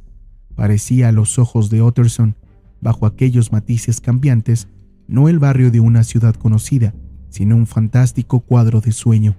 parecía 0.55 1.09
a 1.09 1.11
los 1.11 1.39
ojos 1.39 1.69
de 1.69 1.81
Utterson, 1.81 2.35
bajo 2.81 3.05
aquellos 3.05 3.51
matices 3.51 4.01
cambiantes, 4.01 4.67
no 5.07 5.29
el 5.29 5.39
barrio 5.39 5.71
de 5.71 5.79
una 5.79 6.03
ciudad 6.03 6.35
conocida, 6.35 6.93
sino 7.29 7.55
un 7.55 7.67
fantástico 7.67 8.41
cuadro 8.41 8.81
de 8.81 8.91
sueño. 8.91 9.35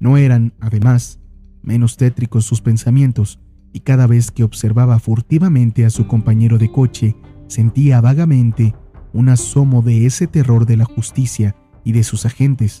No 0.00 0.16
eran, 0.16 0.54
además, 0.60 1.20
menos 1.62 1.96
tétricos 1.96 2.44
sus 2.44 2.60
pensamientos, 2.60 3.40
y 3.72 3.80
cada 3.80 4.06
vez 4.06 4.30
que 4.30 4.44
observaba 4.44 4.98
furtivamente 4.98 5.84
a 5.84 5.90
su 5.90 6.06
compañero 6.06 6.58
de 6.58 6.70
coche, 6.70 7.16
sentía 7.46 8.00
vagamente 8.00 8.74
un 9.12 9.28
asomo 9.28 9.82
de 9.82 10.06
ese 10.06 10.26
terror 10.26 10.66
de 10.66 10.76
la 10.76 10.84
justicia 10.84 11.56
y 11.84 11.92
de 11.92 12.04
sus 12.04 12.26
agentes, 12.26 12.80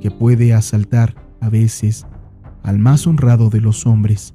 que 0.00 0.10
puede 0.10 0.54
asaltar, 0.54 1.14
a 1.42 1.50
veces, 1.50 2.06
al 2.62 2.78
más 2.78 3.06
honrado 3.06 3.50
de 3.50 3.60
los 3.60 3.86
hombres. 3.86 4.34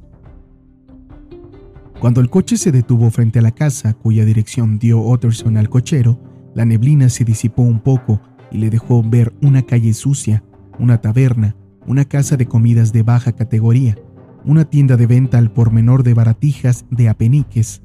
Cuando 2.00 2.22
el 2.22 2.30
coche 2.30 2.58
se 2.58 2.72
detuvo 2.72 3.10
frente 3.10 3.40
a 3.40 3.42
la 3.42 3.52
casa 3.52 3.96
cuya 3.96 4.26
dirección 4.26 4.78
dio 4.78 5.00
Utterson 5.00 5.58
al 5.58 5.70
cochero, 5.70 6.20
la 6.54 6.66
neblina 6.66 7.10
se 7.10 7.24
disipó 7.24 7.64
un 7.64 7.80
poco 7.80 8.22
y 8.52 8.60
le 8.60 8.70
dejó 8.70 9.02
ver 9.02 9.34
una 9.42 9.64
calle 9.64 9.94
sucia, 9.94 10.44
una 10.78 11.02
taberna, 11.02 11.56
una 11.88 12.06
casa 12.06 12.38
de 12.38 12.46
comidas 12.46 12.94
de 12.94 13.02
baja 13.02 13.32
categoría, 13.32 13.98
una 14.46 14.66
tienda 14.66 14.98
de 14.98 15.08
venta 15.08 15.38
al 15.38 15.52
por 15.52 15.72
menor 15.72 16.04
de 16.04 16.14
baratijas 16.14 16.86
de 16.92 17.10
apeniques, 17.10 17.82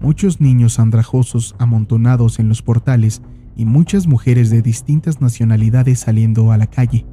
muchos 0.00 0.40
niños 0.40 0.78
andrajosos 0.78 1.54
amontonados 1.58 2.38
en 2.38 2.48
los 2.48 2.60
portales 2.60 3.22
y 3.56 3.64
muchas 3.64 4.06
mujeres 4.06 4.50
de 4.50 4.62
distintas 4.62 5.20
nacionalidades 5.20 6.00
saliendo 6.00 6.52
a 6.52 6.58
la 6.58 6.66
calle, 6.66 7.06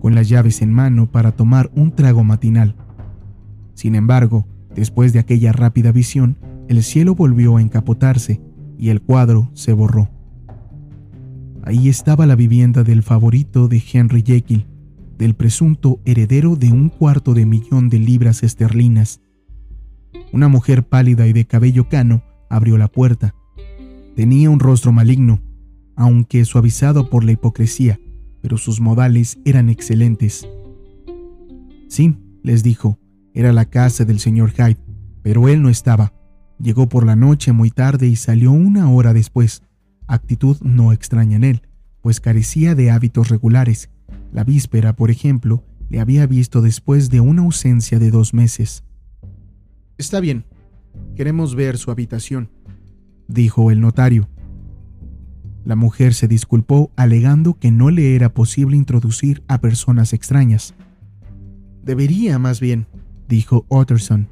con 0.00 0.14
las 0.14 0.28
llaves 0.28 0.62
en 0.62 0.72
mano 0.72 1.10
para 1.10 1.32
tomar 1.32 1.70
un 1.74 1.92
trago 1.92 2.24
matinal. 2.24 2.74
Sin 3.74 3.94
embargo, 3.94 4.46
después 4.74 5.12
de 5.12 5.18
aquella 5.18 5.52
rápida 5.52 5.92
visión, 5.92 6.36
el 6.68 6.82
cielo 6.82 7.14
volvió 7.14 7.56
a 7.56 7.62
encapotarse 7.62 8.40
y 8.78 8.90
el 8.90 9.02
cuadro 9.02 9.50
se 9.54 9.72
borró. 9.72 10.10
Ahí 11.64 11.88
estaba 11.88 12.26
la 12.26 12.36
vivienda 12.36 12.84
del 12.84 13.02
favorito 13.02 13.68
de 13.68 13.82
Henry 13.92 14.22
Jekyll, 14.24 14.66
del 15.18 15.34
presunto 15.34 16.00
heredero 16.04 16.56
de 16.56 16.72
un 16.72 16.88
cuarto 16.88 17.34
de 17.34 17.44
millón 17.44 17.88
de 17.88 17.98
libras 17.98 18.42
esterlinas. 18.42 19.20
Una 20.32 20.48
mujer 20.48 20.86
pálida 20.86 21.26
y 21.26 21.32
de 21.32 21.46
cabello 21.46 21.88
cano 21.88 22.22
abrió 22.48 22.78
la 22.78 22.88
puerta. 22.88 23.34
Tenía 24.14 24.48
un 24.50 24.60
rostro 24.60 24.92
maligno, 24.92 25.40
aunque 25.96 26.44
suavizado 26.44 27.10
por 27.10 27.24
la 27.24 27.32
hipocresía, 27.32 27.98
pero 28.40 28.56
sus 28.56 28.80
modales 28.80 29.38
eran 29.44 29.68
excelentes. 29.68 30.48
Sí, 31.88 32.16
les 32.42 32.62
dijo, 32.62 32.98
Era 33.34 33.52
la 33.52 33.66
casa 33.66 34.04
del 34.04 34.18
señor 34.18 34.52
Hyde, 34.52 34.78
pero 35.22 35.48
él 35.48 35.62
no 35.62 35.68
estaba. 35.68 36.12
Llegó 36.58 36.88
por 36.88 37.06
la 37.06 37.16
noche 37.16 37.52
muy 37.52 37.70
tarde 37.70 38.08
y 38.08 38.16
salió 38.16 38.50
una 38.50 38.90
hora 38.90 39.12
después. 39.12 39.62
Actitud 40.06 40.56
no 40.60 40.92
extraña 40.92 41.36
en 41.36 41.44
él, 41.44 41.62
pues 42.00 42.20
carecía 42.20 42.74
de 42.74 42.90
hábitos 42.90 43.28
regulares. 43.28 43.90
La 44.32 44.44
víspera, 44.44 44.96
por 44.96 45.10
ejemplo, 45.10 45.64
le 45.88 46.00
había 46.00 46.26
visto 46.26 46.60
después 46.62 47.10
de 47.10 47.20
una 47.20 47.42
ausencia 47.42 47.98
de 47.98 48.10
dos 48.10 48.34
meses. 48.34 48.84
Está 49.96 50.20
bien, 50.20 50.44
queremos 51.16 51.54
ver 51.54 51.78
su 51.78 51.90
habitación, 51.90 52.50
dijo 53.26 53.70
el 53.70 53.80
notario. 53.80 54.28
La 55.64 55.76
mujer 55.76 56.14
se 56.14 56.28
disculpó 56.28 56.90
alegando 56.96 57.58
que 57.58 57.70
no 57.70 57.90
le 57.90 58.14
era 58.14 58.32
posible 58.32 58.76
introducir 58.76 59.42
a 59.48 59.60
personas 59.60 60.12
extrañas. 60.12 60.74
Debería, 61.82 62.38
más 62.38 62.60
bien, 62.60 62.86
dijo 63.28 63.66
Utterson, 63.68 64.28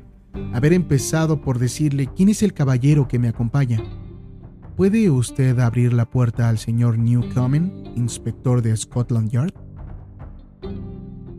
haber 0.53 0.73
empezado 0.73 1.41
por 1.41 1.59
decirle 1.59 2.09
quién 2.15 2.29
es 2.29 2.43
el 2.43 2.53
caballero 2.53 3.09
que 3.09 3.19
me 3.19 3.29
acompaña. 3.29 3.83
¿Puede 4.77 5.11
usted 5.11 5.59
abrir 5.59 5.93
la 5.95 6.11
puerta 6.11 6.49
al 6.49 6.59
señor 6.59 6.99
Newcomen, 6.99 7.93
inspector 7.97 8.61
de 8.61 8.77
Scotland 8.77 9.31
Yard? 9.31 9.55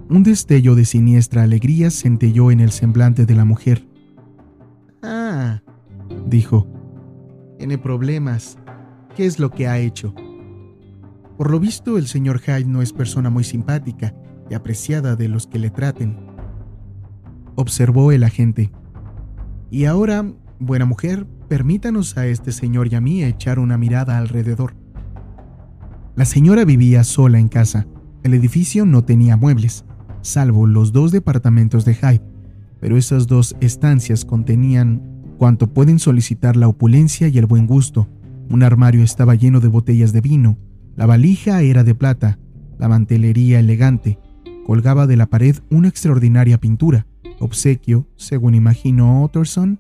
Un 0.10 0.24
destello 0.24 0.74
de 0.74 0.86
siniestra 0.86 1.44
alegría 1.44 1.92
centelló 1.92 2.50
en 2.50 2.62
el 2.62 2.72
semblante 2.72 3.26
de 3.26 3.36
la 3.36 3.46
mujer. 3.46 3.86
Ah, 5.04 5.62
dijo. 6.26 6.66
Tiene 7.58 7.78
problemas. 7.78 8.58
¿Qué 9.18 9.26
es 9.26 9.40
lo 9.40 9.50
que 9.50 9.68
ha 9.68 9.80
hecho? 9.80 10.14
Por 11.40 11.50
lo 11.50 11.60
visto, 11.60 11.98
el 11.98 12.06
señor 12.06 12.40
Hyde 12.40 12.66
no 12.66 12.84
es 12.84 12.94
persona 12.94 13.32
muy 13.32 13.44
simpática 13.44 14.14
y 14.48 14.54
apreciada 14.54 15.16
de 15.16 15.28
los 15.28 15.48
que 15.48 15.58
le 15.58 15.72
traten. 15.72 16.16
Observó 17.56 18.12
el 18.12 18.24
agente. 18.24 18.72
Y 19.72 19.86
ahora, 19.86 20.24
buena 20.60 20.86
mujer, 20.86 21.26
permítanos 21.48 22.16
a 22.16 22.28
este 22.28 22.52
señor 22.52 22.94
y 22.94 22.96
a 22.96 23.02
mí 23.02 23.24
echar 23.24 23.58
una 23.58 23.76
mirada 23.76 24.20
alrededor. 24.20 24.76
La 26.16 26.26
señora 26.26 26.64
vivía 26.64 27.04
sola 27.04 27.40
en 27.40 27.48
casa. 27.48 27.88
El 28.22 28.36
edificio 28.36 28.86
no 28.86 29.04
tenía 29.04 29.36
muebles 29.36 29.84
salvo 30.22 30.68
los 30.68 30.92
dos 30.92 31.12
departamentos 31.12 31.86
de 31.86 31.96
Hyde, 31.96 32.22
pero 32.80 32.98
esas 32.98 33.26
dos 33.26 33.56
estancias 33.62 34.26
contenían 34.26 35.02
cuanto 35.40 35.74
pueden 35.74 35.98
solicitar 35.98 36.56
la 36.56 36.68
opulencia 36.68 37.30
y 37.30 37.40
el 37.40 37.48
buen 37.48 37.66
gusto. 37.66 38.08
Un 38.50 38.64
armario 38.64 39.04
estaba 39.04 39.36
lleno 39.36 39.60
de 39.60 39.68
botellas 39.68 40.14
de 40.14 40.22
vino, 40.22 40.58
la 40.96 41.06
valija 41.06 41.62
era 41.62 41.84
de 41.84 41.96
plata, 41.96 42.40
la 42.80 42.88
mantelería 42.88 43.60
elegante, 43.60 44.20
colgaba 44.66 45.08
de 45.08 45.18
la 45.18 45.28
pared 45.28 45.58
una 45.70 45.88
extraordinaria 45.88 46.58
pintura, 46.58 47.08
obsequio, 47.40 48.08
según 48.16 48.56
imaginó 48.56 49.24
Utterson, 49.24 49.80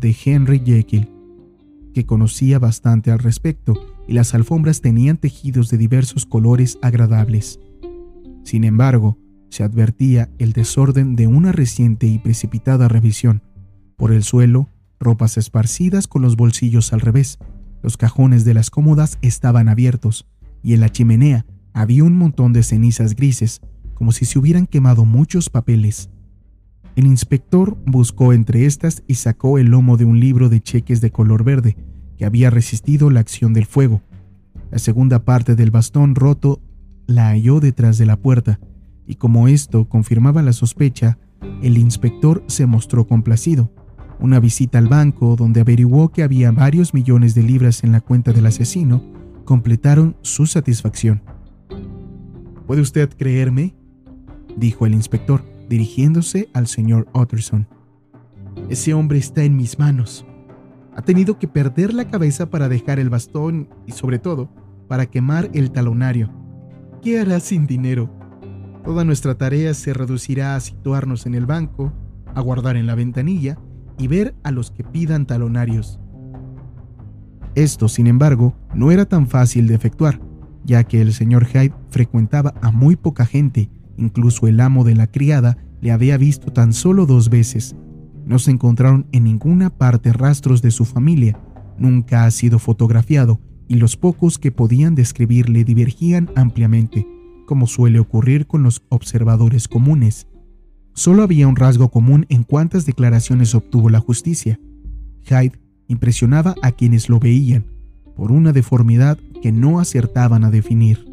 de 0.00 0.16
Henry 0.24 0.62
Jekyll, 0.64 1.10
que 1.94 2.06
conocía 2.06 2.58
bastante 2.58 3.10
al 3.10 3.18
respecto, 3.18 3.74
y 4.08 4.14
las 4.14 4.34
alfombras 4.34 4.80
tenían 4.80 5.16
tejidos 5.16 5.70
de 5.70 5.78
diversos 5.78 6.26
colores 6.26 6.78
agradables. 6.82 7.60
Sin 8.42 8.64
embargo, 8.64 9.18
se 9.48 9.62
advertía 9.62 10.30
el 10.38 10.52
desorden 10.52 11.14
de 11.14 11.26
una 11.26 11.52
reciente 11.52 12.06
y 12.06 12.18
precipitada 12.18 12.88
revisión. 12.88 13.42
Por 13.96 14.12
el 14.12 14.22
suelo, 14.22 14.68
ropas 14.98 15.36
esparcidas 15.36 16.06
con 16.08 16.22
los 16.22 16.36
bolsillos 16.36 16.92
al 16.92 17.00
revés. 17.00 17.38
Los 17.82 17.96
cajones 17.96 18.44
de 18.44 18.54
las 18.54 18.70
cómodas 18.70 19.18
estaban 19.22 19.68
abiertos, 19.68 20.26
y 20.62 20.74
en 20.74 20.80
la 20.80 20.88
chimenea 20.88 21.44
había 21.72 22.04
un 22.04 22.16
montón 22.16 22.52
de 22.52 22.62
cenizas 22.62 23.16
grises, 23.16 23.60
como 23.94 24.12
si 24.12 24.24
se 24.24 24.38
hubieran 24.38 24.66
quemado 24.66 25.04
muchos 25.04 25.50
papeles. 25.50 26.10
El 26.94 27.06
inspector 27.06 27.76
buscó 27.86 28.32
entre 28.32 28.66
estas 28.66 29.02
y 29.06 29.14
sacó 29.14 29.58
el 29.58 29.68
lomo 29.68 29.96
de 29.96 30.04
un 30.04 30.20
libro 30.20 30.48
de 30.48 30.60
cheques 30.60 31.00
de 31.00 31.10
color 31.10 31.42
verde, 31.42 31.76
que 32.16 32.24
había 32.24 32.50
resistido 32.50 33.10
la 33.10 33.20
acción 33.20 33.54
del 33.54 33.66
fuego. 33.66 34.02
La 34.70 34.78
segunda 34.78 35.24
parte 35.24 35.56
del 35.56 35.70
bastón 35.70 36.14
roto 36.14 36.60
la 37.06 37.28
halló 37.28 37.60
detrás 37.60 37.98
de 37.98 38.06
la 38.06 38.16
puerta, 38.16 38.60
y 39.06 39.16
como 39.16 39.48
esto 39.48 39.88
confirmaba 39.88 40.42
la 40.42 40.52
sospecha, 40.52 41.18
el 41.62 41.78
inspector 41.78 42.44
se 42.46 42.66
mostró 42.66 43.06
complacido. 43.06 43.72
Una 44.22 44.38
visita 44.38 44.78
al 44.78 44.86
banco, 44.86 45.34
donde 45.34 45.62
averiguó 45.62 46.12
que 46.12 46.22
había 46.22 46.52
varios 46.52 46.94
millones 46.94 47.34
de 47.34 47.42
libras 47.42 47.82
en 47.82 47.90
la 47.90 48.00
cuenta 48.00 48.32
del 48.32 48.46
asesino, 48.46 49.02
completaron 49.44 50.14
su 50.22 50.46
satisfacción. 50.46 51.20
¿Puede 52.68 52.82
usted 52.82 53.10
creerme? 53.18 53.74
dijo 54.56 54.86
el 54.86 54.94
inspector, 54.94 55.44
dirigiéndose 55.68 56.48
al 56.54 56.68
señor 56.68 57.08
Utterson. 57.12 57.66
Ese 58.68 58.94
hombre 58.94 59.18
está 59.18 59.42
en 59.42 59.56
mis 59.56 59.80
manos. 59.80 60.24
Ha 60.94 61.02
tenido 61.02 61.40
que 61.40 61.48
perder 61.48 61.92
la 61.92 62.06
cabeza 62.06 62.48
para 62.48 62.68
dejar 62.68 63.00
el 63.00 63.10
bastón 63.10 63.70
y 63.88 63.90
sobre 63.90 64.20
todo 64.20 64.50
para 64.86 65.06
quemar 65.06 65.50
el 65.52 65.72
talonario. 65.72 66.30
¿Qué 67.02 67.18
hará 67.18 67.40
sin 67.40 67.66
dinero? 67.66 68.08
Toda 68.84 69.02
nuestra 69.02 69.34
tarea 69.34 69.74
se 69.74 69.92
reducirá 69.92 70.54
a 70.54 70.60
situarnos 70.60 71.26
en 71.26 71.34
el 71.34 71.44
banco, 71.44 71.92
aguardar 72.36 72.76
en 72.76 72.86
la 72.86 72.94
ventanilla 72.94 73.58
y 73.98 74.06
ver 74.06 74.34
a 74.42 74.50
los 74.50 74.70
que 74.70 74.84
pidan 74.84 75.26
talonarios. 75.26 75.98
Esto, 77.54 77.88
sin 77.88 78.06
embargo, 78.06 78.54
no 78.74 78.90
era 78.90 79.06
tan 79.06 79.26
fácil 79.28 79.66
de 79.66 79.74
efectuar, 79.74 80.20
ya 80.64 80.84
que 80.84 81.02
el 81.02 81.12
señor 81.12 81.46
Hyde 81.46 81.74
frecuentaba 81.90 82.54
a 82.62 82.70
muy 82.70 82.96
poca 82.96 83.26
gente, 83.26 83.70
incluso 83.96 84.46
el 84.46 84.60
amo 84.60 84.84
de 84.84 84.94
la 84.94 85.06
criada 85.06 85.58
le 85.80 85.92
había 85.92 86.16
visto 86.16 86.52
tan 86.52 86.72
solo 86.72 87.06
dos 87.06 87.28
veces. 87.28 87.76
No 88.24 88.38
se 88.38 88.52
encontraron 88.52 89.06
en 89.12 89.24
ninguna 89.24 89.70
parte 89.70 90.12
rastros 90.12 90.62
de 90.62 90.70
su 90.70 90.84
familia, 90.84 91.38
nunca 91.78 92.24
ha 92.24 92.30
sido 92.30 92.58
fotografiado 92.58 93.40
y 93.68 93.74
los 93.74 93.96
pocos 93.96 94.38
que 94.38 94.52
podían 94.52 94.94
describirle 94.94 95.64
divergían 95.64 96.30
ampliamente 96.36 97.06
como 97.52 97.66
suele 97.66 97.98
ocurrir 97.98 98.46
con 98.46 98.62
los 98.62 98.82
observadores 98.88 99.68
comunes. 99.68 100.26
Solo 100.94 101.22
había 101.22 101.48
un 101.48 101.56
rasgo 101.56 101.90
común 101.90 102.26
en 102.28 102.42
cuántas 102.42 102.86
declaraciones 102.86 103.54
obtuvo 103.54 103.88
la 103.90 104.00
justicia. 104.00 104.60
Hyde 105.24 105.58
impresionaba 105.88 106.54
a 106.62 106.72
quienes 106.72 107.08
lo 107.08 107.18
veían 107.18 107.64
por 108.16 108.32
una 108.32 108.52
deformidad 108.52 109.18
que 109.42 109.52
no 109.52 109.80
acertaban 109.80 110.44
a 110.44 110.50
definir. 110.50 111.11